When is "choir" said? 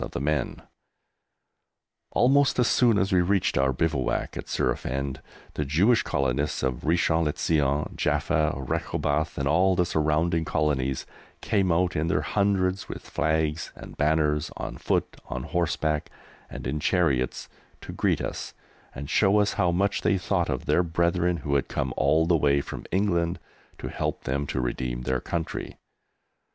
0.55-0.55